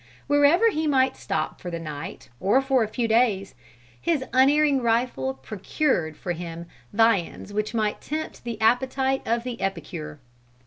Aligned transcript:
Wherever 0.25 0.71
he 0.71 0.87
might 0.87 1.15
stop 1.15 1.61
for 1.61 1.69
the 1.69 1.77
night 1.77 2.29
or 2.39 2.59
for 2.59 2.81
a 2.81 2.87
few 2.87 3.07
days, 3.07 3.53
his 4.01 4.23
unerring 4.33 4.81
rifle 4.81 5.35
procured 5.35 6.17
for 6.17 6.31
him 6.31 6.65
viands 6.91 7.53
which 7.53 7.75
might 7.75 8.01
tempt 8.01 8.43
the 8.43 8.59
appetite 8.59 9.21
of 9.27 9.43
the 9.43 9.61
epicure. 9.61 10.19